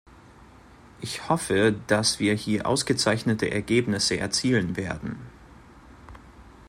Ich 0.99 1.29
hoffe, 1.29 1.75
dass 1.85 2.19
wir 2.19 2.33
hier 2.33 2.65
ausgezeichnete 2.65 3.51
Ergebnisse 3.51 4.17
erzielen 4.17 4.75
werden. 4.75 5.19